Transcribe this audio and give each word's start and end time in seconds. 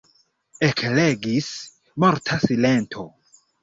Ekregis 0.67 1.53
morta 2.07 2.43
silento. 2.49 3.11